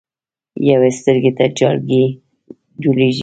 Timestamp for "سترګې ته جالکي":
0.99-2.03